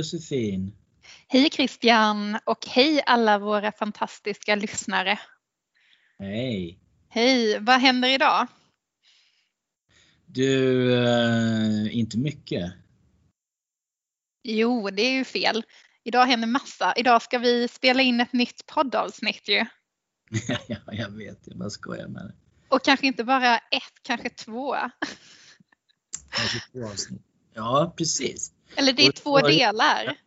Josefin! 0.00 0.72
Hej 1.28 1.50
Christian 1.50 2.38
och 2.44 2.66
hej 2.66 3.02
alla 3.06 3.38
våra 3.38 3.72
fantastiska 3.72 4.54
lyssnare. 4.54 5.18
Hej! 6.18 6.78
Hej, 7.08 7.58
vad 7.60 7.80
händer 7.80 8.08
idag? 8.08 8.46
Du, 10.26 10.92
eh, 11.04 11.96
inte 11.96 12.18
mycket. 12.18 12.72
Jo, 14.42 14.90
det 14.90 15.02
är 15.02 15.12
ju 15.12 15.24
fel. 15.24 15.64
Idag 16.04 16.26
händer 16.26 16.48
massa. 16.48 16.94
Idag 16.96 17.22
ska 17.22 17.38
vi 17.38 17.68
spela 17.68 18.02
in 18.02 18.20
ett 18.20 18.32
nytt 18.32 18.66
poddavsnitt 18.66 19.48
ju. 19.48 19.66
ja, 20.68 20.78
jag 20.92 21.10
vet, 21.10 21.38
jag 21.44 21.58
bara 21.58 21.70
skojar 21.70 22.08
med 22.08 22.22
det. 22.22 22.34
Och 22.68 22.84
kanske 22.84 23.06
inte 23.06 23.24
bara 23.24 23.58
ett, 23.58 24.02
kanske 24.02 24.30
två. 24.30 24.76
Kanske 26.30 26.60
två 26.72 26.86
avsnitt. 26.86 27.22
Ja, 27.54 27.94
precis. 27.96 28.52
Eller 28.76 28.92
det 28.92 29.06
är 29.06 29.12
två 29.12 29.38
delar. 29.40 30.18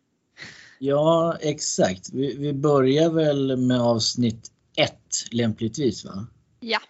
Ja, 0.78 1.36
exakt. 1.40 2.10
Vi, 2.12 2.36
vi 2.36 2.52
börjar 2.52 3.10
väl 3.10 3.56
med 3.56 3.80
avsnitt 3.80 4.50
ett 4.76 5.24
lämpligtvis 5.30 6.04
va? 6.04 6.26
Ja, 6.60 6.80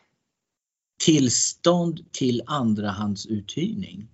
Tillstånd 0.99 2.13
till 2.13 2.43
andrahandsuthyrning. 2.47 4.09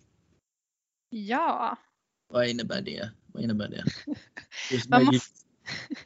ja. 1.11 1.77
Vad 2.33 2.49
innebär 2.49 2.83
det? 2.83 3.11
Vad 3.27 3.43
innebär 3.43 3.69
det? 3.69 3.85
Man 4.89 5.05
måste- 5.05 5.41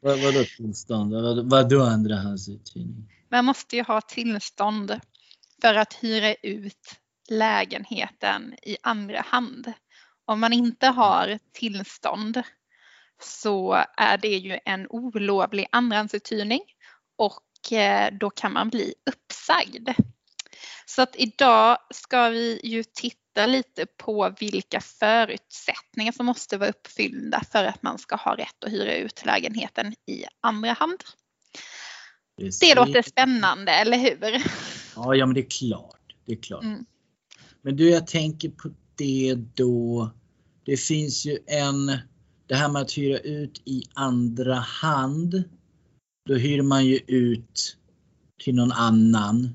vad, 0.01 0.19
vadå 0.23 0.45
tillstånd? 0.57 1.13
Vad, 1.13 1.51
vadå 1.51 1.83
andrahandsuthyrning? 1.83 3.13
Man 3.29 3.45
måste 3.45 3.77
ju 3.77 3.83
ha 3.83 4.01
tillstånd 4.01 5.01
för 5.61 5.75
att 5.75 5.95
hyra 5.95 6.35
ut 6.35 6.95
lägenheten 7.29 8.55
i 8.63 8.77
andra 8.83 9.21
hand. 9.21 9.73
Om 10.27 10.41
man 10.41 10.53
inte 10.53 10.87
har 10.87 11.39
tillstånd 11.53 12.43
så 13.23 13.85
är 13.97 14.19
det 14.19 14.37
ju 14.37 14.59
en 14.65 14.87
olovlig 14.91 15.67
andrahandsuthyrning 15.73 16.61
och 17.17 17.73
eh, 17.73 18.15
då 18.21 18.31
kan 18.31 18.53
man 18.53 18.69
bli 18.69 18.95
uppsagd. 19.11 19.89
Så 20.87 21.03
att 21.03 21.17
idag 21.17 21.79
ska 21.91 22.29
vi 22.29 22.61
ju 22.65 22.85
titta 22.85 23.47
lite 23.47 23.87
på 23.87 24.35
vilka 24.41 24.81
förutsättningar 24.81 26.13
som 26.13 26.27
måste 26.27 26.59
vara 26.59 26.71
uppfyllda 26.71 27.43
för 27.53 27.65
att 27.65 27.83
man 27.83 27.99
ska 27.99 28.17
ha 28.17 28.37
rätt 28.37 28.65
att 28.65 28.73
hyra 28.73 28.97
ut 28.97 29.25
lägenheten 29.27 29.93
i 29.93 30.25
andra 30.41 30.73
hand. 30.73 30.99
Det 32.37 32.45
Precis. 32.45 32.75
låter 32.75 33.03
spännande, 33.03 33.73
eller 33.73 33.99
hur? 33.99 34.43
Ja, 34.97 35.15
ja 35.15 35.27
men 35.27 35.35
det 35.35 35.41
är 35.41 35.51
klart. 35.51 36.15
Det 36.27 36.33
är 36.33 36.43
klart. 36.43 36.63
Mm. 36.63 36.87
Men 37.63 37.77
du, 37.77 37.91
jag 37.91 38.07
tänker 38.07 38.49
på 38.49 38.71
det 38.97 39.35
då. 39.55 40.11
Det 40.65 40.77
finns 40.77 41.27
ju 41.27 41.39
en, 41.47 41.87
det 42.47 42.55
här 42.55 42.69
med 42.69 42.83
att 42.83 42.99
hyra 42.99 43.19
ut 43.19 43.63
i 43.65 43.83
andra 43.95 44.55
hand. 44.55 45.45
Då 46.29 46.35
hyr 46.35 46.63
man 46.63 46.87
ju 46.87 46.99
ut 47.07 47.77
till 48.45 48.55
någon 48.55 48.73
annan 48.73 49.49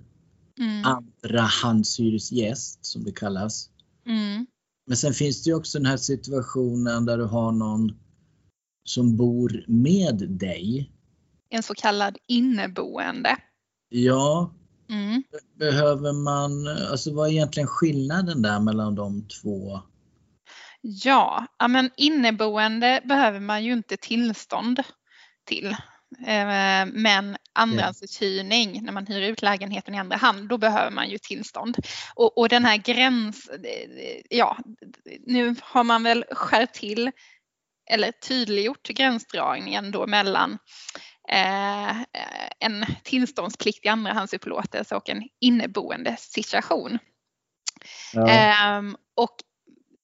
Mm. 0.60 0.86
andrahandshyresgäst 0.86 2.86
som 2.86 3.04
det 3.04 3.12
kallas. 3.12 3.70
Mm. 4.06 4.48
Men 4.88 4.98
sen 4.98 5.14
finns 5.14 5.44
det 5.44 5.50
ju 5.50 5.56
också 5.56 5.78
den 5.78 5.86
här 5.86 5.98
situationen 5.98 7.06
där 7.06 7.18
du 7.18 7.24
har 7.24 7.52
någon 7.52 7.98
som 8.84 9.18
bor 9.18 9.64
med 9.68 10.30
dig. 10.30 10.92
En 11.50 11.64
så 11.64 11.74
kallad 11.74 12.18
inneboende. 12.28 13.38
Ja, 13.90 14.54
Mm. 14.90 15.24
behöver 15.60 16.14
man, 16.14 16.68
alltså 16.68 17.14
vad 17.14 17.28
är 17.28 17.32
egentligen 17.32 17.68
skillnaden 17.68 18.42
där 18.42 18.60
mellan 18.60 18.96
de 18.96 19.28
två? 19.28 19.82
Ja, 20.82 21.48
men 21.70 21.92
inneboende 21.98 23.02
behöver 23.06 23.40
man 23.40 23.64
ju 23.64 23.74
inte 23.74 23.98
tillstånd 23.98 24.84
till. 25.46 25.76
Eh, 26.28 26.86
Men 26.86 27.38
andrahandsuthyrning, 27.54 28.84
när 28.84 28.92
man 28.92 29.08
hyr 29.08 29.22
ut 29.22 29.42
lägenheten 29.42 29.96
i 29.96 30.00
andra 30.00 30.18
hand, 30.18 30.50
då 30.50 30.58
behöver 30.58 30.92
man 30.92 31.10
ju 31.10 31.18
tillstånd. 31.18 31.78
Och, 32.16 32.38
och 32.38 32.50
den 32.50 32.66
här 32.66 32.78
gräns, 32.78 33.50
ja, 34.30 34.58
nu 35.26 35.56
har 35.62 35.84
man 35.84 36.04
väl 36.04 36.26
skärpt 36.32 36.76
till 36.76 37.12
eller 37.92 38.12
tydliggjort 38.12 38.88
gränsdragningen 38.88 39.92
då 39.92 40.08
mellan 40.08 40.58
eh, 41.32 41.98
en 42.60 42.86
tillståndspliktig 43.04 43.90
andrahandsupplåtelse 43.90 44.96
och 44.96 45.10
en 45.10 45.24
inneboende 45.40 46.16
situation. 46.20 47.00
Ehm, 48.28 48.98
och 49.16 49.36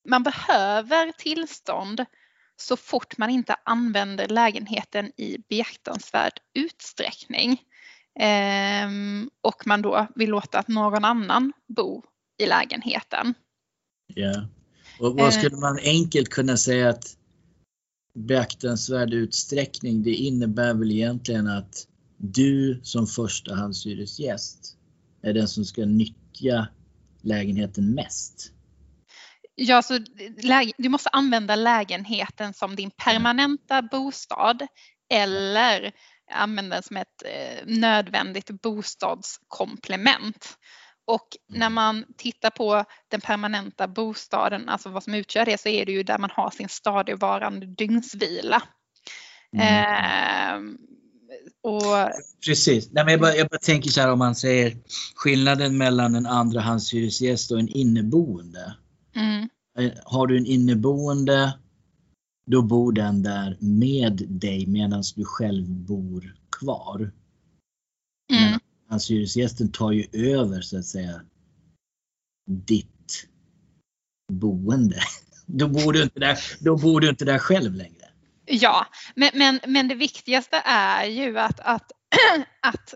man 0.10 0.24
behöver 0.24 1.12
tillstånd 1.12 2.06
så 2.58 2.78
fort 2.78 3.18
man 3.18 3.30
inte 3.30 3.56
använder 3.66 4.28
lägenheten 4.28 5.12
i 5.18 5.38
beaktansvärd 5.50 6.40
utsträckning. 6.54 7.62
Ehm, 8.20 9.30
och 9.42 9.68
man 9.68 9.82
då 9.82 10.08
vill 10.16 10.30
låta 10.30 10.64
någon 10.68 11.06
annan 11.06 11.54
bo 11.68 12.04
i 12.38 12.46
lägenheten. 12.46 13.34
Ja. 14.08 14.48
Och 15.00 15.16
vad 15.16 15.34
skulle 15.34 15.58
man 15.58 15.80
enkelt 15.84 16.30
kunna 16.30 16.58
säga 16.58 16.90
att 16.90 17.18
beaktansvärd 18.16 19.14
utsträckning, 19.14 20.04
det 20.04 20.16
innebär 20.16 20.74
väl 20.74 20.92
egentligen 20.92 21.48
att 21.48 21.88
du 22.18 22.80
som 22.84 23.08
förstahandshyresgäst 23.08 24.78
är 25.22 25.34
den 25.34 25.48
som 25.48 25.66
ska 25.66 25.86
nyttja 25.86 26.68
lägenheten 27.22 27.94
mest. 27.94 28.52
Ja, 29.56 29.82
så 29.82 30.00
du 30.78 30.90
måste 30.90 31.10
använda 31.10 31.56
lägenheten 31.56 32.54
som 32.54 32.76
din 32.76 32.92
permanenta 32.92 33.82
bostad 33.82 34.68
eller 35.10 35.92
använda 36.32 36.76
den 36.76 36.84
som 36.84 36.98
ett 36.98 37.24
eh, 37.26 37.66
nödvändigt 37.66 38.62
bostadskomplement. 38.62 40.58
Och 41.06 41.28
när 41.48 41.70
man 41.70 42.06
tittar 42.18 42.50
på 42.50 42.84
den 43.08 43.22
permanenta 43.22 43.88
bostaden, 43.88 44.70
alltså 44.70 44.90
vad 44.90 45.04
som 45.04 45.14
utgör 45.14 45.46
det, 45.46 45.62
så 45.62 45.70
är 45.70 45.86
det 45.86 45.92
ju 45.92 46.04
där 46.04 46.18
man 46.18 46.30
har 46.34 46.50
sin 46.50 46.70
stadigvarande 46.70 47.66
dygnsvila. 47.66 48.64
Ehm, 49.58 50.78
och 51.62 52.12
Precis. 52.46 52.92
Nej, 52.92 53.04
men 53.06 53.12
jag, 53.12 53.22
bara, 53.22 53.36
jag 53.36 53.48
bara 53.48 53.58
tänker 53.58 53.90
så 53.90 54.02
här 54.02 54.12
om 54.12 54.20
man 54.20 54.36
säger 54.36 54.78
skillnaden 55.16 55.78
mellan 55.78 56.16
en 56.16 56.26
andrahandshyresgäst 56.26 57.52
och 57.52 57.60
en 57.60 57.70
inneboende. 57.70 58.76
mm, 59.16 59.50
Eh, 59.80 59.92
Har 60.06 60.28
du 60.28 60.38
en 60.38 60.46
inneboende, 60.46 61.60
då 62.46 62.62
bor 62.62 62.92
den 62.92 63.24
där 63.24 63.58
med 63.60 64.24
dig 64.30 64.68
medan 64.68 65.04
du 65.16 65.26
själv 65.26 65.70
bor 65.70 66.36
kvar. 66.60 67.12
mm, 68.34 68.60
Hans 68.90 69.12
hyresgästen 69.12 69.72
tar 69.72 69.92
ju 69.92 70.08
över 70.14 70.62
så 70.62 70.78
att 70.78 70.86
säga 70.86 71.22
ditt 72.48 73.28
boende. 74.34 75.00
Då 75.46 75.68
bor 75.68 75.94
du 75.94 76.04
inte 76.04 76.20
där, 76.20 76.40
då 76.60 76.78
bor 76.78 77.02
du 77.02 77.10
inte 77.10 77.26
där 77.26 77.40
själv 77.40 77.74
längre. 77.74 78.06
Ja, 78.46 78.86
men, 79.16 79.32
men, 79.34 79.60
men 79.68 79.88
det 79.88 79.96
viktigaste 79.96 80.62
är 80.66 81.06
ju 81.06 81.40
att, 81.40 81.60
att, 81.60 81.92
att 82.62 82.94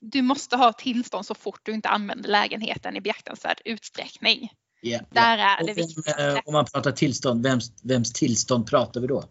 du 0.00 0.22
måste 0.22 0.56
ha 0.56 0.72
tillstånd 0.72 1.26
så 1.26 1.34
fort 1.34 1.60
du 1.62 1.72
inte 1.72 1.88
använder 1.88 2.28
lägenheten 2.30 2.96
i 2.96 3.00
beaktansvärd 3.00 3.60
utsträckning. 3.64 4.50
Ja. 4.80 5.00
Där 5.10 5.38
är 5.38 5.66
det 5.66 5.72
viktigaste. 5.74 6.28
eh, 6.28 6.40
om 6.44 6.52
man 6.52 6.64
pratar 6.64 6.92
tillstånd, 6.92 7.42
vems, 7.46 7.72
vems 7.84 8.12
tillstånd 8.12 8.66
pratar 8.66 9.00
vi 9.00 9.06
då? 9.06 9.24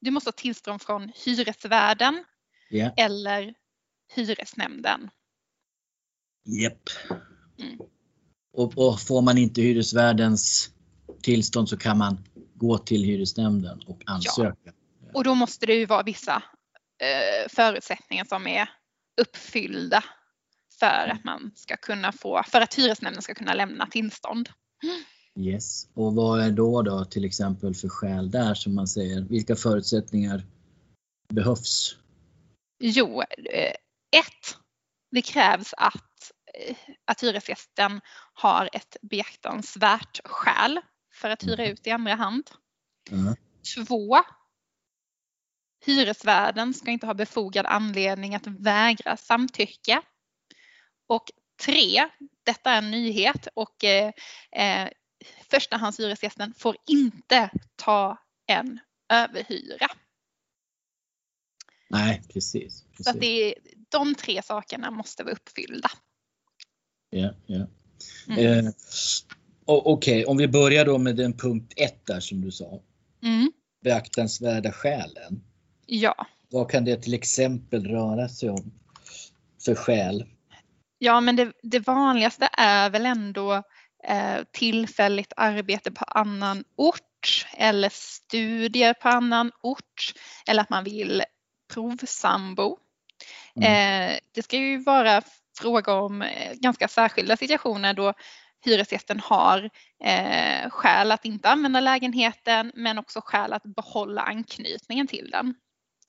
Du 0.00 0.10
måste 0.10 0.28
ha 0.28 0.32
tillstånd 0.32 0.82
från 0.82 1.12
hyresvärden 1.24 2.24
Ja. 2.70 2.94
eller 2.96 3.54
hyresnämnden. 4.14 5.10
Japp. 6.44 6.82
Mm. 7.58 7.78
Och, 8.52 8.78
och 8.78 9.00
får 9.00 9.22
man 9.22 9.38
inte 9.38 9.62
hyresvärdens 9.62 10.70
tillstånd 11.22 11.68
så 11.68 11.76
kan 11.76 11.98
man 11.98 12.24
gå 12.54 12.78
till 12.78 13.04
hyresnämnden 13.04 13.80
och 13.86 14.02
ansöka. 14.06 14.72
Och 15.14 15.24
då 15.24 15.34
måste 15.34 15.66
det 15.66 15.74
ju 15.74 15.86
vara 15.86 16.02
vissa 16.02 16.42
eh, 17.02 17.48
förutsättningar 17.48 18.24
som 18.24 18.46
är 18.46 18.68
uppfyllda 19.20 20.04
för 20.78 21.12
att 21.12 21.24
man 21.24 21.50
ska 21.54 21.76
kunna 21.76 22.12
få, 22.12 22.42
för 22.48 22.60
att 22.60 22.74
hyresnämnden 22.74 23.22
ska 23.22 23.34
kunna 23.34 23.54
lämna 23.54 23.86
tillstånd. 23.86 24.48
Yes. 25.38 25.88
Och 25.94 26.14
vad 26.14 26.40
är 26.40 26.50
då 26.50 26.82
då 26.82 27.04
till 27.04 27.24
exempel 27.24 27.74
för 27.74 27.88
skäl 27.88 28.30
där 28.30 28.54
som 28.54 28.74
man 28.74 28.88
säger? 28.88 29.20
Vilka 29.20 29.56
förutsättningar 29.56 30.46
behövs? 31.28 31.96
Jo, 32.82 33.22
eh, 33.22 33.74
ett, 34.18 34.56
det 35.10 35.22
krävs 35.22 35.74
att, 35.76 36.32
eh, 36.54 36.76
att 37.04 37.22
hyresgästen 37.22 38.00
har 38.32 38.70
ett 38.72 38.96
beaktansvärt 39.02 40.20
skäl 40.24 40.80
för 41.12 41.30
att 41.30 41.42
hyra 41.42 41.62
Mm. 41.62 41.72
ut 41.72 41.86
i 41.86 41.90
andra 41.90 42.14
hand. 42.14 42.50
Ja. 43.10 43.36
Två, 43.76 44.18
hyresvärden 45.86 46.74
ska 46.74 46.90
inte 46.90 47.06
ha 47.06 47.14
befogad 47.14 47.66
anledning 47.66 48.34
att 48.34 48.46
vägra 48.46 49.16
samtycke. 49.16 50.02
Och 51.06 51.30
tre, 51.64 52.08
detta 52.42 52.70
är 52.70 52.78
en 52.78 52.90
nyhet 52.90 53.48
och 53.54 53.84
eh, 53.84 54.12
eh, 54.52 54.88
förstahandshyresgästen 55.50 56.54
får 56.54 56.76
inte 56.86 57.50
ta 57.76 58.18
en 58.46 58.80
överhyra. 59.08 59.88
Nej, 61.88 62.22
precis. 62.32 62.82
precis. 62.82 63.06
Så 63.06 63.12
det 63.18 63.54
de 63.90 64.14
tre 64.14 64.42
sakerna 64.42 64.90
måste 64.90 65.24
vara 65.24 65.32
uppfyllda. 65.32 65.90
Ja, 67.10 67.34
ja. 67.46 67.66
Mm. 68.28 68.66
Eh, 68.66 68.72
Okej, 69.64 69.92
okay. 69.92 70.24
om 70.24 70.36
vi 70.36 70.48
börjar 70.48 70.84
då 70.84 70.98
med 70.98 71.16
den 71.16 71.36
punkt 71.36 71.72
ett 71.76 72.06
där 72.06 72.20
som 72.20 72.40
du 72.40 72.50
sa. 72.50 72.82
Mm. 73.22 73.52
Beaktansvärda 73.84 74.72
skälen. 74.72 75.44
Ja. 75.86 76.26
Vad 76.50 76.70
kan 76.70 76.84
det 76.84 77.02
till 77.02 77.14
exempel 77.14 77.86
röra 77.86 78.28
sig 78.28 78.50
om 78.50 78.72
för 79.64 79.74
skäl? 79.74 80.26
Ja, 80.98 81.20
men 81.20 81.36
det, 81.36 81.52
det 81.62 81.78
vanligaste 81.78 82.48
är 82.52 82.90
väl 82.90 83.06
ändå 83.06 83.62
eh, 84.04 84.44
tillfälligt 84.52 85.32
arbete 85.36 85.90
på 85.90 86.04
annan 86.04 86.64
ort 86.76 87.46
eller 87.56 87.88
studier 87.92 88.94
på 88.94 89.08
annan 89.08 89.52
ort 89.62 90.14
eller 90.46 90.62
att 90.62 90.70
man 90.70 90.84
vill 90.84 91.22
provsambo. 91.74 92.78
Mm. 93.56 94.12
Eh, 94.12 94.18
det 94.34 94.42
ska 94.42 94.56
ju 94.56 94.78
vara 94.78 95.22
fråga 95.58 95.92
om 95.92 96.22
eh, 96.22 96.54
ganska 96.54 96.88
särskilda 96.88 97.36
situationer 97.36 97.94
då 97.94 98.14
hyresgästen 98.64 99.20
har 99.20 99.70
eh, 100.04 100.70
skäl 100.70 101.12
att 101.12 101.24
inte 101.24 101.48
använda 101.48 101.80
lägenheten 101.80 102.72
men 102.74 102.98
också 102.98 103.20
skäl 103.24 103.52
att 103.52 103.62
behålla 103.62 104.22
anknytningen 104.22 105.06
till 105.06 105.30
den. 105.30 105.54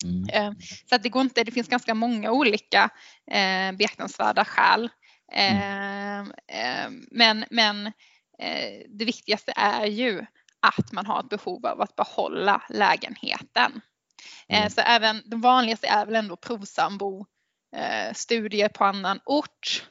Mm. 0.03 0.29
Eh, 0.33 0.53
så 0.89 0.95
att 0.95 1.03
det 1.03 1.09
går 1.09 1.21
inte, 1.21 1.43
det 1.43 1.51
finns 1.51 1.67
ganska 1.67 1.93
många 1.93 2.31
olika 2.31 2.89
eh, 3.31 3.71
beaktansvärda 3.71 4.45
skäl. 4.45 4.89
Eh, 5.33 6.19
eh, 6.19 6.89
men 7.11 7.45
men 7.49 7.87
eh, 8.39 8.85
det 8.89 9.05
viktigaste 9.05 9.53
är 9.55 9.85
ju 9.85 10.25
att 10.59 10.91
man 10.91 11.05
har 11.05 11.19
ett 11.19 11.29
behov 11.29 11.65
av 11.65 11.81
att 11.81 11.95
behålla 11.95 12.61
lägenheten. 12.69 13.81
Mm. 14.47 14.69
Så 14.69 14.81
även 14.81 15.21
det 15.25 15.35
vanligaste 15.35 15.87
är 15.87 16.05
väl 16.05 16.15
ändå 16.15 16.35
provsambo, 16.35 17.25
eh, 17.75 18.13
studier 18.13 18.69
på 18.69 18.85
annan 18.85 19.19
ort, 19.25 19.87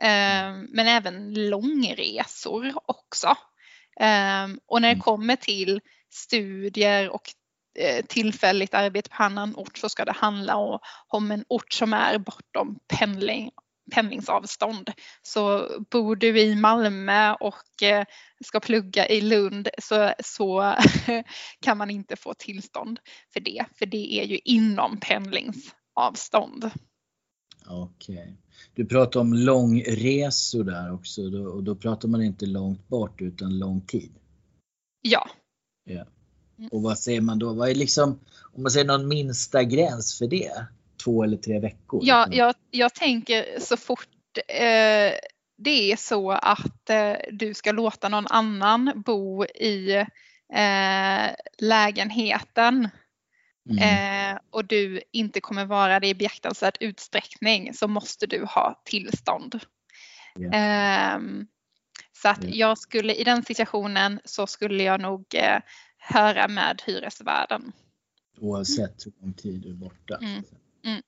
eh, 0.00 0.52
men 0.68 0.88
även 0.88 1.34
långresor 1.50 2.72
också. 2.86 3.26
Eh, 4.00 4.48
Och 4.66 4.80
när 4.82 4.88
det 4.88 4.94
Mm. 4.94 5.00
kommer 5.00 5.36
till 5.36 5.80
studier 6.10 7.08
och 7.10 7.22
eh, 7.78 8.04
tillfälligt 8.06 8.74
arbete 8.74 9.10
på 9.10 9.22
annan 9.22 9.56
ort 9.56 9.78
så 9.78 9.88
ska 9.88 10.04
det 10.04 10.12
handla 10.12 10.80
om 11.08 11.30
en 11.30 11.44
ort 11.48 11.72
som 11.72 11.92
är 11.92 12.18
bortom 12.18 12.78
pendling, 12.88 13.50
pendlingsavstånd. 13.94 14.92
Så 15.22 15.68
bor 15.90 16.16
du 16.16 16.40
i 16.40 16.54
Malmö 16.54 17.32
och 17.34 17.82
eh, 17.82 18.04
ska 18.44 18.60
plugga 18.60 19.08
i 19.08 19.20
Lund 19.20 19.68
så, 19.78 20.12
så 20.24 20.74
kan 21.60 21.78
man 21.78 21.90
inte 21.90 22.16
få 22.16 22.34
tillstånd 22.34 23.00
för 23.32 23.40
det, 23.40 23.64
för 23.78 23.86
det 23.86 24.20
är 24.20 24.24
ju 24.24 24.38
inom 24.44 25.00
pendlingsavstånd. 25.00 26.70
Okej. 27.66 28.36
Du 28.74 28.86
pratar 28.86 29.20
om 29.20 29.34
långresor 29.34 30.64
där 30.64 30.94
också 30.94 31.30
då, 31.30 31.44
och 31.44 31.62
då 31.62 31.74
pratar 31.74 32.08
man 32.08 32.22
inte 32.22 32.46
långt 32.46 32.88
bort 32.88 33.20
utan 33.20 33.58
lång 33.58 33.80
tid. 33.80 34.12
Ja, 35.02 35.28
Ja. 35.84 36.04
Och 36.70 36.82
vad 36.82 36.98
säger 36.98 37.20
man 37.20 37.38
då? 37.38 37.52
Vad 37.52 37.70
är 37.70 37.74
liksom, 37.74 38.20
om 38.54 38.62
man 38.62 38.70
säger 38.70 38.86
någon 38.86 39.08
minsta 39.08 39.64
gräns 39.64 40.18
för 40.18 40.26
det? 40.26 40.66
Två 41.04 41.24
eller 41.24 41.36
tre 41.36 41.58
veckor? 41.58 42.00
ja 42.04 42.28
jag, 42.30 42.54
jag 42.70 42.94
tänker 42.94 43.60
så 43.60 43.76
fort 43.76 44.08
eh, 44.48 45.12
det 45.58 45.92
är 45.92 45.96
så 45.96 46.30
att 46.30 46.90
eh, 46.90 47.12
du 47.32 47.54
ska 47.54 47.72
låta 47.72 48.08
någon 48.08 48.26
annan 48.26 49.02
bo 49.06 49.44
i 49.44 49.96
eh, 50.54 51.30
lägenheten 51.58 52.88
Mm. 53.70 54.34
eh, 54.34 54.40
och 54.50 54.64
du 54.64 55.02
inte 55.12 55.40
kommer 55.40 55.64
vara 55.64 56.00
det 56.00 56.08
i 56.08 56.14
beaktansvärd 56.14 56.76
utsträckning 56.80 57.74
så 57.74 57.88
måste 57.88 58.26
du 58.26 58.44
ha 58.44 58.82
tillstånd. 58.84 59.60
Ja. 60.34 60.50
Ehm, 60.52 61.46
så 62.22 62.28
att 62.28 62.44
Ja. 62.44 62.50
jag 62.52 62.78
skulle 62.78 63.14
i 63.14 63.24
den 63.24 63.42
situationen 63.44 64.20
så 64.24 64.46
skulle 64.46 64.82
jag 64.82 65.00
nog 65.00 65.24
eh, 65.34 65.60
höra 65.98 66.48
med 66.48 66.82
hyresvärden. 66.86 67.72
Oavsett 68.40 69.06
hur 69.06 69.12
lång 69.20 69.32
tid 69.32 69.60
du 69.60 69.70
är 69.70 69.74
borta. 69.74 70.16
Mm. 70.16 70.42
Mm. 70.84 71.02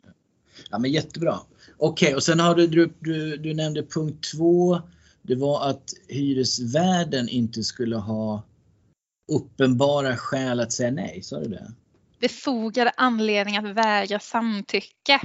Ja 0.71 0.79
men 0.79 0.91
jättebra. 0.93 1.41
Okej 1.79 2.15
och 2.15 2.23
sen 2.23 2.41
har 2.41 2.55
du, 2.55 2.67
du, 2.67 2.95
du, 3.00 3.37
du 3.37 3.55
nämnde 3.55 3.83
punkt 3.83 4.29
två. 4.35 4.81
Det 5.23 5.35
var 5.35 5.71
att 5.71 5.91
hyresvärden 6.09 7.29
inte 7.29 7.62
skulle 7.62 7.97
ha 7.97 8.43
uppenbara 9.33 10.17
skäl 10.17 10.61
att 10.61 10.73
säga 10.73 10.91
nej, 10.91 11.23
sa 11.23 11.41
du 11.41 11.49
det? 11.49 11.73
Befogade 12.25 12.93
anledning 12.97 13.56
att 13.56 13.65
vägra 13.65 14.19
samtycke. 14.19 15.21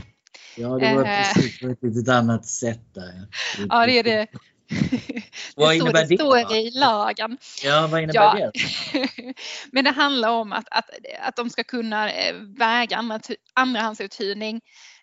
Ja 0.56 0.68
det 0.68 0.96
var 0.96 1.06
Eh. 1.06 1.34
precis 1.34 1.60
på 1.60 1.68
ett 1.68 1.84
litet 1.84 2.10
annat 2.10 2.46
sätt 2.46 2.94
där. 2.94 3.28
Ja 3.70 3.86
det 3.86 4.00
är 4.00 4.04
det. 4.04 4.28
Vad 5.56 5.70
det 5.70 5.76
innebär 5.76 6.06
det 6.06 6.18
står 6.18 6.56
i 6.56 6.72
lagen. 6.72 7.38
Ja 7.64 7.88
vad 7.92 8.02
innebär 8.04 8.40
Ja. 8.40 8.52
det? 8.54 9.34
Men 9.72 9.84
det 9.84 9.92
handlar 9.92 10.30
om 10.30 10.54
att, 10.54 10.68
att, 10.72 10.90
att 11.22 11.36
de 11.36 11.50
ska 11.50 11.64
kunna 11.64 12.12
eh, 12.12 12.36
väga 12.58 12.98
andra, 12.98 13.20
andrahandsuthyrning 13.54 14.62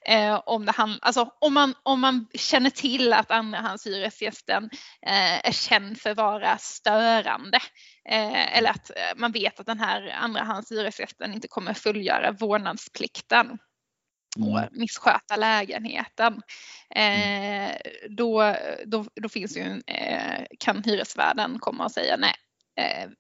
eh, 0.09 0.43
om, 0.47 0.67
det 0.67 0.73
hand, 0.73 0.99
alltså, 1.03 1.31
om, 1.41 1.55
man, 1.55 1.75
om 1.83 2.01
man 2.01 2.27
känner 2.35 2.71
till 2.71 3.13
att 3.13 3.31
andrahandshyresgästen 3.31 4.65
eh, 5.07 5.49
är 5.49 5.53
känd 5.53 6.01
för 6.01 6.11
att 6.11 6.17
vara 6.17 6.59
störande 6.59 7.59
eh, 8.09 8.59
eller 8.59 8.71
att 8.71 8.91
eh, 8.91 9.17
man 9.17 9.33
vet 9.33 9.61
att 9.61 9.67
den 9.67 9.81
här 9.81 10.09
andrahandshyresgästen 10.21 11.35
inte 11.35 11.49
kommer 11.49 11.75
fullgöra 11.75 12.33
vårdnadsplikten 12.33 13.59
och 14.39 14.59
Mm. 14.59 14.69
missköta 14.73 15.37
lägenheten. 15.37 16.43
Eh, 16.91 17.77
då, 18.09 18.55
då, 18.87 19.05
då 19.15 19.29
finns 19.29 19.57
ju, 19.57 19.61
en, 19.61 19.83
eh, 19.87 20.45
kan 20.59 20.83
hyresvärden 20.83 21.59
komma 21.59 21.85
och 21.85 21.93
säga 21.93 22.17
nej, 22.17 22.35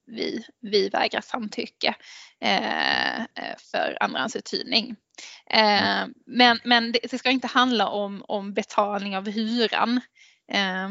vi, 0.06 0.44
vi 0.60 0.88
vägrar 0.88 1.20
samtycke 1.20 1.94
eh, 2.40 3.20
eh, 3.20 3.56
för 3.72 3.96
andrahandsuthyrning. 4.00 4.96
Eh, 5.50 6.06
men 6.26 6.58
men 6.64 6.92
det, 6.92 6.98
det 7.10 7.18
ska 7.18 7.30
inte 7.30 7.46
handla 7.46 7.88
om, 7.88 8.24
om 8.28 8.54
betalning 8.54 9.16
av 9.16 9.28
hyran 9.28 10.00
eh, 10.52 10.88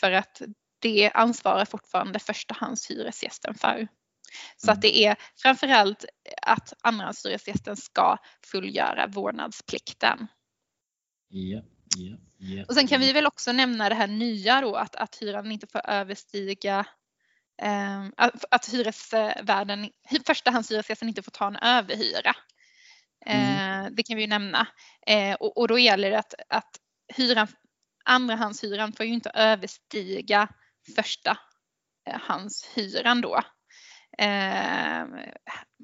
för 0.00 0.12
att 0.12 0.42
det 0.80 1.10
ansvarar 1.14 1.64
fortfarande 1.64 2.18
förstahandshyresgästen 2.18 3.54
för. 3.54 3.88
Så 4.56 4.66
Mm. 4.70 4.74
att 4.74 4.82
det 4.82 5.04
är 5.04 5.16
framförallt 5.36 6.04
att 6.42 6.72
andrahandshyresgästen 6.82 7.76
ska 7.76 8.16
fullgöra 8.46 9.06
vårdnadsplikten. 9.06 10.26
Ja, 11.28 11.62
ja, 11.96 12.16
ja. 12.38 12.64
Och 12.68 12.74
sen 12.74 12.88
kan 12.88 13.00
vi 13.00 13.12
väl 13.12 13.26
också 13.26 13.52
nämna 13.52 13.88
det 13.88 13.94
här 13.94 14.06
nya 14.06 14.60
då 14.60 14.76
att, 14.76 14.96
att 14.96 15.16
hyran 15.16 15.52
inte 15.52 15.66
får 15.66 15.90
överstiga 15.90 16.78
eh, 16.78 16.86
att, 18.16 18.44
att 18.50 18.68
hyresvärden, 18.68 19.84
hy- 20.10 20.26
förstahandshyresgästen 20.26 21.08
inte 21.08 21.22
får 21.22 21.30
ta 21.32 21.46
en 21.46 21.56
överhyra. 21.56 22.34
Eh, 23.26 23.86
Det 23.90 24.02
kan 24.02 24.16
vi 24.16 24.22
ju 24.22 24.28
nämna. 24.28 24.66
Eh, 25.06 25.34
och, 25.34 25.58
och 25.58 25.68
då 25.68 25.78
gäller 25.78 26.10
det 26.10 26.18
att, 26.18 26.34
att 26.48 26.70
hyran, 27.16 27.48
andrahandshyran 28.04 28.92
får 28.92 29.06
ju 29.06 29.12
inte 29.12 29.30
överstiga 29.34 30.48
första 30.96 31.38
eh, 32.10 32.20
handshyran 32.20 33.20
då. 33.20 33.42
Eh, 34.18 35.04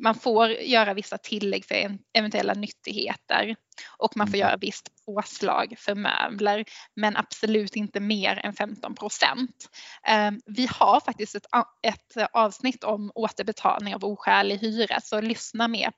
man 0.00 0.14
får 0.14 0.50
göra 0.50 0.94
vissa 0.94 1.18
tillägg 1.18 1.64
för 1.64 1.74
en- 1.74 1.98
eventuella 2.12 2.54
nyttigheter 2.54 3.56
och 3.98 4.16
man 4.16 4.26
får 4.26 4.36
Mm. 4.36 4.46
göra 4.48 4.56
visst 4.56 4.88
påslag 5.06 5.74
för 5.78 5.94
möbler 5.94 6.64
men 6.94 7.16
absolut 7.16 7.76
inte 7.76 8.00
mer 8.00 8.40
än 8.44 8.52
15 8.52 8.94
procent. 8.94 9.68
Eh, 10.08 10.30
vi 10.46 10.68
har 10.70 11.00
faktiskt 11.00 11.34
ett, 11.34 11.46
ett 11.82 12.28
avsnitt 12.32 12.84
om 12.84 13.12
återbetalning 13.14 13.94
av 13.94 14.04
oskälig 14.04 14.58
hyra 14.58 15.00
så 15.00 15.20
lyssna, 15.20 15.68
mer, 15.68 15.92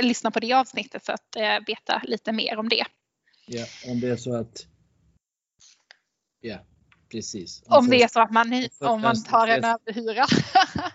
lyssna 0.00 0.30
på 0.30 0.40
det 0.40 0.52
avsnittet 0.52 1.06
för 1.06 1.12
att 1.12 1.36
eh, 1.36 1.58
veta 1.66 2.02
lite 2.04 2.32
mer 2.32 2.56
om 2.58 2.68
det. 2.68 2.84
Ja, 3.46 3.66
om 3.86 4.00
det 4.00 4.08
är 4.08 4.16
så 4.16 4.34
att... 4.36 4.66
Ja, 6.40 6.58
precis. 7.10 7.62
Om 7.66 7.88
det 7.88 8.02
är 8.02 8.08
så 8.08 8.20
att 8.20 8.32
man, 8.32 8.68
om 8.78 9.00
man 9.00 9.22
tar 9.22 9.48
en 9.48 9.64
överhyra. 9.64 10.26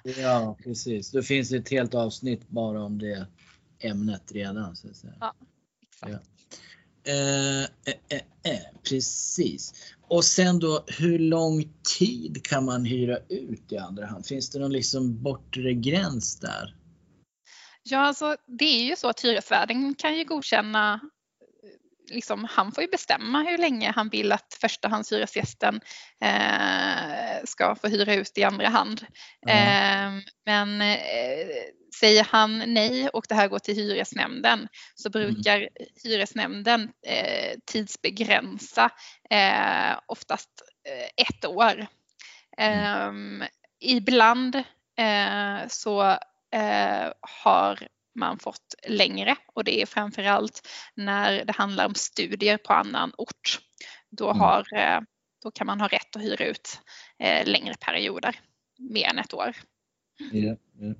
Ja, 0.21 0.57
precis. 0.63 1.11
Då 1.11 1.21
finns 1.21 1.49
det 1.49 1.57
ett 1.57 1.69
helt 1.69 1.93
avsnitt 1.93 2.49
bara 2.49 2.83
om 2.83 2.99
det 2.99 3.27
ämnet 3.79 4.31
redan. 4.31 4.75
Så 4.75 4.87
att 4.87 4.95
säga. 4.95 5.13
Ja. 5.19 5.33
Exakt. 5.81 6.11
Ja. 6.13 6.19
Eh, 7.07 7.63
eh, 7.63 7.95
eh, 8.09 8.53
eh, 8.53 8.61
precis. 8.89 9.73
Och 10.07 10.25
sen 10.25 10.59
då, 10.59 10.83
hur 10.87 11.19
lång 11.19 11.73
tid 11.99 12.43
kan 12.43 12.65
man 12.65 12.85
hyra 12.85 13.17
ut 13.29 13.71
i 13.71 13.77
andra 13.77 14.05
hand? 14.05 14.25
Finns 14.25 14.49
det 14.49 14.59
någon 14.59 14.73
liksom 14.73 15.23
bortre 15.23 15.73
gräns 15.73 16.39
där? 16.39 16.75
Ja, 17.83 17.99
alltså, 17.99 18.37
det 18.47 18.65
är 18.65 18.83
ju 18.83 18.95
så 18.95 19.09
att 19.09 19.21
hyresvärden 19.21 19.95
kan 19.95 20.17
ju 20.17 20.25
godkänna, 20.25 20.99
liksom, 22.09 22.47
han 22.51 22.71
får 22.71 22.83
ju 22.83 22.89
bestämma 22.89 23.43
hur 23.43 23.57
länge 23.57 23.91
han 23.95 24.09
vill 24.09 24.31
att 24.31 24.57
förstahandshyresgästen 24.61 25.81
eh, 26.23 27.43
ska 27.43 27.75
få 27.75 27.87
hyra 27.87 28.13
ut 28.13 28.37
i 28.37 28.43
andra 28.43 28.69
hand. 28.69 29.05
Ja. 29.41 29.51
Eh, 29.53 30.11
men 30.45 30.81
eh, 30.81 30.97
säger 31.99 32.23
han 32.23 32.73
nej 32.73 33.09
och 33.09 33.25
det 33.29 33.35
här 33.35 33.47
går 33.47 33.59
till 33.59 33.75
hyresnämnden 33.75 34.67
så 34.95 35.09
Mm. 35.15 35.33
brukar 35.33 35.69
hyresnämnden 36.03 36.89
eh, 37.07 37.57
tidsbegränsa 37.65 38.89
eh, 39.29 39.99
oftast 40.07 40.49
eh, 40.89 41.25
ett 41.27 41.45
år. 41.45 41.87
Mm. 42.57 43.41
Eh, 43.41 43.47
ibland 43.79 44.55
eh, 44.99 45.67
så 45.67 46.01
eh, 46.55 47.11
har 47.21 47.87
man 48.15 48.39
fått 48.39 48.75
längre 48.87 49.35
och 49.53 49.63
det 49.63 49.81
är 49.81 49.85
framförallt 49.85 50.67
när 50.95 51.45
det 51.45 51.53
handlar 51.53 51.85
om 51.85 51.95
studier 51.95 52.57
på 52.57 52.73
annan 52.73 53.11
ort. 53.17 53.59
Då, 54.09 54.25
Mm. 54.29 54.39
har, 54.39 54.59
eh, 54.75 55.01
då 55.43 55.51
kan 55.51 55.67
man 55.67 55.81
ha 55.81 55.87
rätt 55.87 56.15
att 56.15 56.21
hyra 56.21 56.45
ut 56.45 56.79
eh, 57.19 57.47
längre 57.47 57.75
perioder, 57.85 58.39
mer 58.79 59.07
än 59.09 59.17
ett 59.19 59.33
år. 59.33 59.55
Ja, 60.31 60.55
ja. 60.79 60.93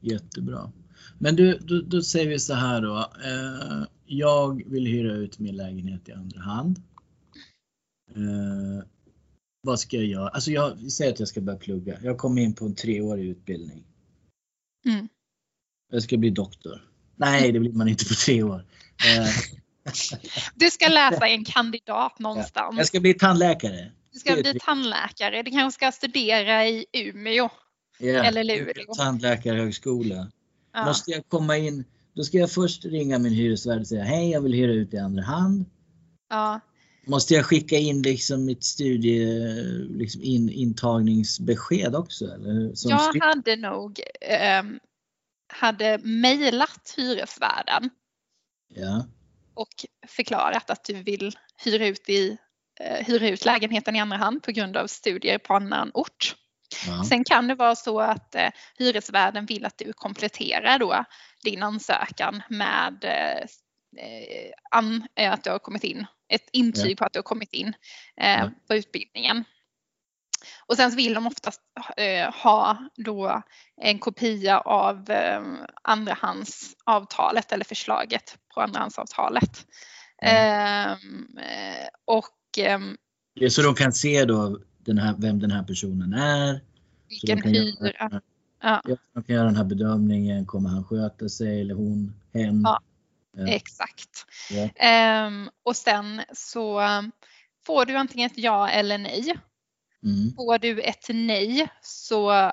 Jättebra. 0.00 0.72
Men 1.18 1.36
du, 1.36 1.58
då, 1.58 1.80
då 1.80 2.02
säger 2.02 2.28
vi 2.28 2.38
så 2.38 2.54
här 2.54 2.80
då. 2.80 2.98
Eh, 3.24 3.86
jag 4.06 4.70
vill 4.70 4.86
hyra 4.86 5.12
ut 5.12 5.38
min 5.38 5.56
lägenhet 5.56 6.08
i 6.08 6.12
andra 6.12 6.40
hand. 6.40 6.82
Eh, 8.10 8.86
vad 9.60 9.80
ska 9.80 9.96
jag 9.96 10.06
göra? 10.06 10.28
Alltså 10.28 10.50
jag 10.50 10.92
säger 10.92 11.12
att 11.12 11.18
jag 11.18 11.28
ska 11.28 11.40
börja 11.40 11.58
plugga. 11.58 11.98
Jag 12.02 12.18
kommer 12.18 12.42
in 12.42 12.54
på 12.54 12.64
en 12.64 12.74
treårig 12.74 13.28
utbildning. 13.28 13.84
Mm. 14.86 15.08
Jag 15.90 16.02
ska 16.02 16.16
bli 16.16 16.30
doktor. 16.30 16.84
Nej, 17.16 17.52
det 17.52 17.60
blir 17.60 17.72
man 17.72 17.88
inte 17.88 18.04
på 18.04 18.14
tre 18.14 18.42
år. 18.42 18.64
Eh, 19.18 19.28
Du 20.54 20.70
ska 20.70 20.88
läsa 20.88 21.28
en 21.28 21.44
kandidat 21.44 22.18
någonstans. 22.18 22.74
jag 22.78 22.86
ska 22.86 23.00
bli 23.00 23.14
tandläkare. 23.14 23.92
Du 24.12 24.18
ska 24.18 24.34
bli 24.34 24.58
tandläkare. 24.60 25.42
Du 25.42 25.50
kanske 25.50 25.76
ska 25.78 25.92
studera 25.92 26.66
i 26.68 26.84
Umeå. 26.92 27.48
Ja, 27.98 28.24
Eller 28.24 28.44
Luleå. 28.44 28.94
Tandläkarhögskola. 28.96 30.30
Ja. 30.72 30.84
Måste 30.84 31.10
jag 31.10 31.28
komma 31.28 31.56
in, 31.56 31.84
då 32.14 32.24
ska 32.24 32.38
jag 32.38 32.50
först 32.50 32.84
ringa 32.84 33.18
min 33.18 33.32
hyresvärd 33.32 33.80
och 33.80 33.86
säga 33.86 34.04
hej 34.04 34.30
jag 34.30 34.40
vill 34.40 34.52
hyra 34.54 34.72
ut 34.72 34.94
i 34.94 34.98
andra 34.98 35.22
hand. 35.22 35.64
Ja. 36.30 36.60
Måste 37.06 37.34
jag 37.34 37.46
skicka 37.46 37.76
in 37.76 38.02
liksom 38.02 38.44
mitt 38.44 38.64
studie, 38.64 39.26
liksom 39.88 40.22
in, 40.22 40.50
intagningsbesked 40.50 41.94
också? 41.94 42.24
Eller? 42.24 42.74
Som 42.74 42.90
Jag 42.90 43.20
hade 43.20 43.56
nog 43.56 44.00
ehm, 44.20 44.78
hade 45.48 45.98
mejlat 45.98 46.94
hyresvärden 46.96 47.90
ja. 48.68 49.06
och 49.54 49.86
förklarat 50.06 50.70
att 50.70 50.84
du 50.84 51.02
vill 51.02 51.38
hyra 51.64 51.86
ut, 51.86 52.08
i, 52.08 52.38
eh, 52.80 53.06
hyra 53.06 53.28
ut 53.28 53.44
lägenheten 53.44 53.96
i 53.96 54.00
andra 54.00 54.16
hand 54.16 54.42
på 54.42 54.52
grund 54.52 54.76
av 54.76 54.86
studier 54.86 55.38
på 55.38 55.54
annan 55.54 55.90
ort. 55.94 56.34
Ja. 56.86 57.04
Sen 57.04 57.24
kan 57.24 57.48
det 57.48 57.54
vara 57.54 57.76
så 57.76 58.00
att 58.00 58.34
eh, 58.34 58.50
hyresvärden 58.78 59.46
vill 59.46 59.64
att 59.64 59.78
du 59.78 59.92
kompletterar 59.92 60.78
då 60.78 61.04
din 61.44 61.62
ansökan 61.62 62.42
med 62.48 63.04
eh, 63.04 63.48
an, 64.70 65.08
eh, 65.14 65.32
att 65.32 65.44
du 65.44 65.50
har 65.50 65.58
kommit 65.58 65.84
in, 65.84 66.06
ett 66.28 66.48
intyg 66.52 66.98
på 66.98 67.04
att 67.04 67.12
du 67.12 67.18
har 67.18 67.22
kommit 67.22 67.52
in 67.52 67.68
eh, 68.20 68.38
Ja. 68.38 68.50
på 68.68 68.74
utbildningen. 68.74 69.44
Och 70.66 70.76
sen 70.76 70.96
vill 70.96 71.14
de 71.14 71.26
oftast 71.26 71.60
eh, 71.96 72.34
ha 72.34 72.78
då 72.96 73.42
en 73.76 73.98
kopia 73.98 74.58
av 74.58 75.10
eh, 75.10 75.42
andrahandsavtalet 75.82 77.52
eller 77.52 77.64
förslaget 77.64 78.38
på 78.54 78.60
andrahandsavtalet. 78.60 79.66
Ehm, 80.22 81.38
eh, 81.38 81.88
och 82.04 82.58
är 83.40 83.48
så 83.48 83.62
de 83.62 83.74
kan 83.74 83.92
se 83.92 84.24
då 84.24 84.58
den 84.78 84.98
här, 84.98 85.14
vem 85.18 85.38
den 85.38 85.50
här 85.50 85.62
personen 85.62 86.12
är. 86.12 86.60
Vilken 87.08 87.42
hyra. 87.42 88.20
Ja. 88.62 88.82
De 89.14 89.22
kan 89.22 89.34
göra 89.34 89.46
den 89.46 89.56
här 89.56 89.64
bedömningen. 89.64 90.46
Kommer 90.46 90.70
han 90.70 90.84
sköta 90.84 91.28
sig 91.28 91.60
eller 91.60 91.74
hon, 91.74 92.20
hen? 92.34 92.62
Ja. 92.64 92.80
Ja. 93.36 93.48
Exakt. 93.48 94.24
Ja. 94.50 94.68
Ehm, 94.76 95.50
och 95.62 95.76
sen 95.76 96.22
så 96.32 96.80
får 97.66 97.84
du 97.84 97.96
antingen 97.96 98.30
ett 98.30 98.38
ja 98.38 98.68
eller 98.68 98.98
nej. 98.98 99.38
Mm. 100.04 100.34
Får 100.36 100.58
du 100.58 100.80
ett 100.80 101.06
nej 101.08 101.68
så 101.82 102.52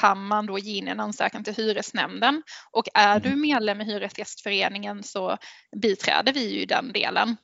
kan 0.00 0.26
man 0.26 0.46
då 0.46 0.58
ge 0.58 0.76
in 0.76 0.88
en 0.88 1.00
ansökan 1.00 1.44
till 1.44 1.54
hyresnämnden 1.54 2.42
och 2.70 2.84
är 2.94 3.16
Mm. 3.16 3.22
du 3.22 3.36
medlem 3.36 3.80
i 3.80 3.84
Hyresgästföreningen 3.84 5.02
så 5.02 5.36
biträder 5.76 6.32
vi 6.32 6.58
ju 6.58 6.66
den 6.66 6.92
delen. 6.92 7.36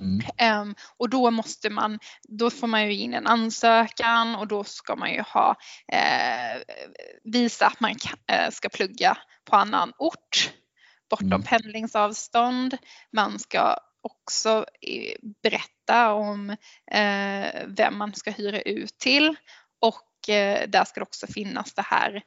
Mm. 0.00 0.20
Ehm, 0.36 0.74
och 0.96 1.10
då 1.10 1.30
måste 1.30 1.70
man, 1.70 1.98
då 2.28 2.50
får 2.50 2.66
man 2.66 2.86
ju 2.86 2.94
in 2.94 3.14
en 3.14 3.26
ansökan 3.26 4.34
och 4.34 4.46
då 4.48 4.64
ska 4.64 4.96
man 4.96 5.12
ju 5.12 5.20
ha 5.20 5.56
eh, 5.92 6.60
visa 7.24 7.66
att 7.66 7.80
man 7.80 7.92
ka- 7.94 8.18
eh, 8.32 8.50
ska 8.50 8.68
plugga 8.68 9.18
på 9.44 9.56
annan 9.56 9.92
ort 9.98 10.52
bortom 11.10 11.26
Mm. 11.32 11.42
pendlingsavstånd. 11.42 12.76
Man 13.12 13.38
ska 13.38 13.76
också 14.00 14.66
berätta 15.42 16.12
om 16.12 16.50
eh, 16.90 17.66
vem 17.66 17.98
man 17.98 18.14
ska 18.14 18.30
hyra 18.30 18.60
ut 18.60 18.98
till 18.98 19.36
och 19.80 20.28
eh, 20.28 20.68
där 20.68 20.84
ska 20.84 21.00
det 21.00 21.04
också 21.04 21.26
finnas 21.26 21.74
det 21.74 21.82
här 21.82 22.22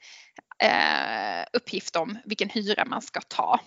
eh, 0.63 1.45
uppgift 1.53 1.95
om 1.95 2.17
vilken 2.25 2.49
hyra 2.49 2.85
man 2.85 3.01
ska 3.01 3.21
ta. 3.21 3.59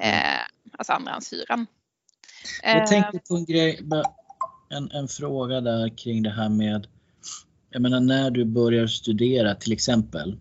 Eh, 0.00 0.40
alltså 0.78 0.92
andrahandshyran. 0.92 1.66
Jag 2.62 2.86
tänkte 2.86 3.20
på 3.28 3.36
en 3.36 3.44
grej, 3.44 3.80
en, 4.70 4.90
en 4.90 5.08
fråga 5.08 5.60
där 5.60 5.96
kring 5.98 6.22
det 6.22 6.30
här 6.30 6.48
med, 6.48 6.86
jag 7.70 7.82
menar 7.82 8.00
när 8.00 8.30
du 8.30 8.44
börjar 8.44 8.86
studera 8.86 9.54
till 9.54 9.72
exempel, 9.72 10.38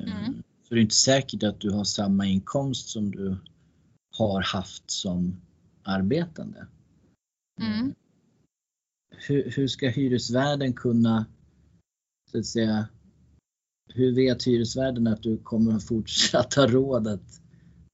Mm. 0.00 0.42
så 0.68 0.74
är 0.74 0.76
det 0.76 0.82
inte 0.82 0.94
säkert 0.94 1.42
att 1.42 1.60
du 1.60 1.70
har 1.70 1.84
samma 1.84 2.26
inkomst 2.26 2.88
som 2.88 3.10
du 3.10 3.36
har 4.18 4.42
haft 4.42 4.90
som 4.90 5.40
arbetande. 5.82 6.66
Mm. 7.60 7.86
Eh, 7.86 7.94
Hur, 9.28 9.50
hur 9.50 9.68
ska 9.68 9.88
hyresvärden 9.88 10.72
kunna, 10.72 11.26
så 12.30 12.38
att 12.38 12.46
säga, 12.46 12.88
hur 13.94 14.14
vet 14.14 14.46
hyresvärden 14.46 15.06
att 15.06 15.22
du 15.22 15.38
kommer 15.38 15.76
att 15.76 15.86
fortsatt 15.86 16.54
ha 16.54 16.66
råd 16.68 17.08
att 17.08 17.40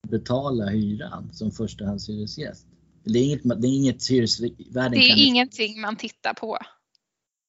betala 0.09 0.67
hyran 0.67 1.33
som 1.33 1.51
förstahandshyresgäst? 1.51 2.67
Det 3.05 3.19
är 3.19 3.25
inget, 3.25 3.43
det 3.43 3.69
är 3.69 3.77
inget 3.77 4.11
hyresvärden 4.11 4.93
Det 4.93 4.99
är 4.99 5.09
kan 5.09 5.19
ingenting 5.19 5.81
man 5.81 5.97
tittar 5.97 6.35
på. 6.35 6.59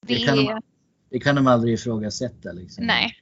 Det 0.07 0.13
Det 0.13 0.25
kan, 0.25 0.37
de, 0.37 0.61
det 1.09 1.19
kan 1.19 1.35
de 1.35 1.47
aldrig 1.47 1.73
ifrågasätta. 1.73 2.51
Liksom. 2.51 2.85
nej. 2.85 3.15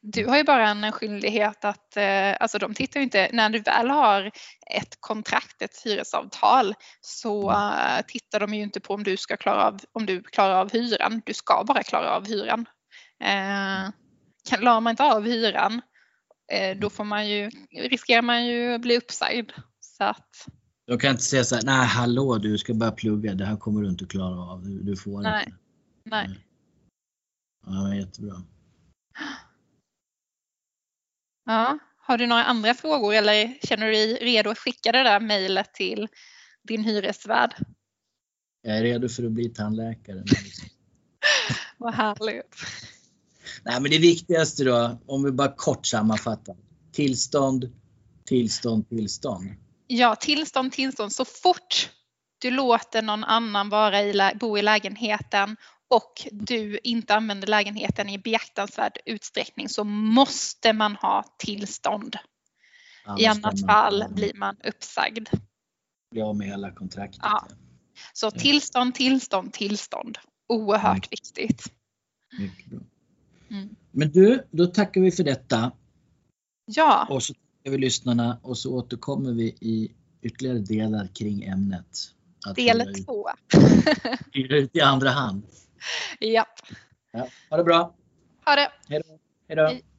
Du 0.00 0.26
har 0.26 0.36
ju 0.36 0.44
bara 0.44 0.68
en 0.68 0.92
skyldighet 0.92 1.64
att, 1.64 1.96
eh, 1.96 2.36
alltså 2.40 2.58
de 2.58 2.74
tittar 2.74 3.00
ju 3.00 3.04
inte, 3.04 3.30
när 3.32 3.50
du 3.50 3.58
väl 3.58 3.90
har 3.90 4.30
ett 4.76 4.96
kontrakt, 5.00 5.62
ett 5.62 5.82
hyresavtal, 5.84 6.74
så 7.00 7.50
eh, 7.50 8.06
tittar 8.06 8.40
de 8.40 8.54
ju 8.54 8.62
inte 8.62 8.80
på 8.80 8.94
om 8.94 9.04
du 9.04 9.16
ska 9.16 9.36
klara 9.36 9.64
av, 9.64 9.80
om 9.92 10.06
du 10.06 10.22
klarar 10.22 10.54
av 10.54 10.72
hyran. 10.72 11.22
Du 11.26 11.34
ska 11.34 11.64
bara 11.64 11.82
klara 11.82 12.16
av 12.16 12.26
hyran. 12.26 12.66
Eh, 13.24 13.90
klarar 14.48 14.80
man 14.80 14.90
inte 14.90 15.04
av 15.04 15.24
hyran, 15.24 15.80
då 16.76 16.90
får 16.90 17.04
man 17.04 17.28
ju, 17.28 17.50
riskerar 17.70 18.22
man 18.22 18.46
ju 18.46 18.74
att 18.74 18.80
bli 18.80 18.96
uppsagd. 18.96 19.50
Så 19.80 20.04
att, 20.04 20.46
De 20.86 20.98
kan 20.98 21.10
inte 21.10 21.22
säga 21.22 21.44
så 21.44 21.54
här, 21.54 21.62
nej 21.62 21.86
hallå 21.86 22.38
du 22.38 22.58
ska 22.58 22.74
börja 22.74 22.92
plugga, 22.92 23.34
det 23.34 23.44
här 23.44 23.56
kommer 23.56 23.82
du 23.82 23.88
inte 23.88 24.06
klara 24.06 24.40
av. 24.40 24.64
Du, 24.64 24.82
du 24.82 24.96
får 24.96 25.22
Nej. 25.22 25.44
inte. 25.46 25.58
nej. 26.04 26.46
Ja, 27.66 27.94
jättebra. 27.94 28.42
Ja. 31.50 31.78
Har 31.96 32.18
du 32.18 32.26
några 32.26 32.44
andra 32.44 32.74
frågor 32.74 33.14
eller 33.14 33.58
känner 33.62 33.86
du 33.86 33.92
dig 33.92 34.14
redo 34.14 34.50
att 34.50 34.58
skicka 34.58 34.92
det 34.92 35.02
där 35.02 35.20
mejlet 35.20 35.74
till 35.74 36.08
din 36.62 36.84
hyresvärd? 36.84 37.54
Jag 38.62 38.78
är 38.78 38.82
redo 38.82 39.08
för 39.08 39.24
att 39.24 39.32
bli 39.32 39.48
tandläkare. 39.48 40.24
Vad 41.76 41.94
härligt. 41.94 42.56
nej, 43.64 43.80
men 43.80 43.90
det 43.90 43.98
viktigaste 43.98 44.64
då, 44.64 44.98
om 45.06 45.22
vi 45.24 45.30
bara 45.30 45.54
kort 45.56 45.86
sammanfattar. 45.86 46.56
Tillstånd, 46.92 47.72
tillstånd, 48.24 48.88
tillstånd. 48.88 49.50
Ja, 49.86 50.16
tillstånd, 50.16 50.72
tillstånd. 50.72 51.12
Så 51.12 51.24
fort 51.24 51.90
du 52.38 52.50
låter 52.50 53.02
någon 53.02 53.24
annan 53.24 53.68
vara 53.68 54.02
i, 54.02 54.32
bo 54.40 54.58
i 54.58 54.62
lägenheten 54.62 55.56
och 55.90 56.26
du 56.32 56.78
inte 56.84 57.14
använder 57.14 57.48
lägenheten 57.48 58.08
i 58.08 58.18
beaktansvärd 58.18 58.98
utsträckning 59.06 59.68
så 59.68 59.84
måste 59.84 60.72
man 60.72 60.96
ha 60.96 61.24
tillstånd. 61.38 62.16
I 63.18 63.26
Annars 63.26 63.44
annat 63.44 63.60
fall 63.60 64.04
blir 64.10 64.34
man 64.34 64.56
uppsagd. 64.64 65.28
bli 66.10 66.22
av 66.22 66.36
med 66.36 66.46
hela 66.46 66.70
kontraktet. 66.70 67.20
Ja. 67.22 67.46
Så 68.12 68.30
tillstånd, 68.30 68.94
tillstånd, 68.94 69.52
tillstånd. 69.52 70.18
Oerhört 70.48 71.12
viktigt. 71.12 71.72
Mycket 72.38 72.66
bra. 72.66 72.80
Mm. 73.50 73.68
Men 73.90 74.10
du, 74.12 74.46
då 74.50 74.66
tackar 74.66 75.00
vi 75.00 75.10
för 75.10 75.24
detta. 75.24 75.72
Ja, 76.64 77.06
Och 77.10 77.22
så 77.22 77.34
tackar 77.34 77.70
vi 77.70 77.78
lyssnarna 77.78 78.40
och 78.42 78.58
så 78.58 78.74
återkommer 78.74 79.32
vi 79.32 79.44
i 79.44 79.92
ytterligare 80.22 80.58
delar 80.58 81.08
kring 81.14 81.42
ämnet. 81.42 81.98
Del 82.56 83.04
två. 83.04 83.28
Hyra 84.32 84.56
ut 84.56 84.76
i 84.76 84.80
andra 84.80 85.10
hand. 85.10 85.42
ja, 86.20 86.46
Ja, 87.12 87.26
ha 87.50 87.56
det 87.56 87.64
bra. 87.64 87.94
ha 88.44 88.56
det. 88.56 88.70
Hej 88.88 89.02
då. 89.56 89.89